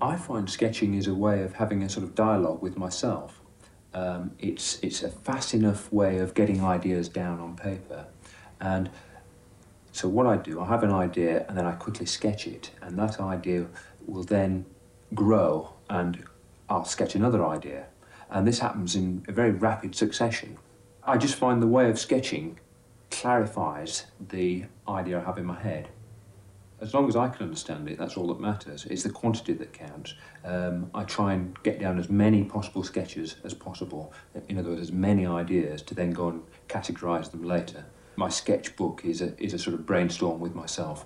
[0.00, 3.40] I find sketching is a way of having a sort of dialogue with myself.
[3.94, 8.06] Um, it's, it's a fast enough way of getting ideas down on paper.
[8.60, 8.90] And
[9.90, 12.96] so what I do, I have an idea and then I quickly sketch it, and
[12.98, 13.66] that idea
[14.06, 14.66] will then
[15.14, 16.22] grow and
[16.68, 17.86] I'll sketch another idea.
[18.30, 20.58] And this happens in a very rapid succession.
[21.02, 22.60] I just find the way of sketching
[23.10, 25.88] clarifies the idea I have in my head.
[26.80, 28.86] As long as I can understand it, that's all that matters.
[28.86, 30.14] It's the quantity that counts.
[30.44, 34.12] Um, I try and get down as many possible sketches as possible.
[34.48, 37.84] In other words, as many ideas to then go and categorise them later.
[38.14, 41.04] My sketchbook is a, is a sort of brainstorm with myself.